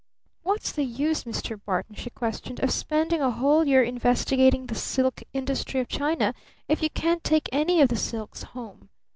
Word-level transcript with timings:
What's 0.41 0.71
the 0.71 0.83
use, 0.83 1.25
Mr. 1.25 1.63
Barton," 1.63 1.93
she 1.93 2.09
questioned, 2.09 2.59
"of 2.63 2.71
spending 2.71 3.21
a 3.21 3.29
whole 3.29 3.67
year 3.67 3.83
investigating 3.83 4.65
the 4.65 4.73
silk 4.73 5.21
industry 5.31 5.79
of 5.79 5.87
China 5.89 6.33
if 6.67 6.81
you 6.81 6.89
can't 6.89 7.23
take 7.23 7.47
any 7.51 7.81
of 7.81 7.89
the 7.89 7.95
silks 7.97 8.41
home? 8.41 8.89